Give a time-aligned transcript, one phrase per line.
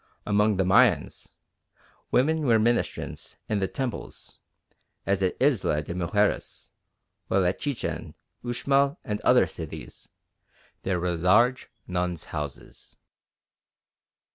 [0.25, 1.27] Among the Mayans,
[2.09, 4.39] women were ministrants in the temples,
[5.05, 6.71] as at Isla de Mujeres,
[7.27, 10.09] while at Chichen, Uxmal and other cities,
[10.81, 12.97] there were large nuns' houses.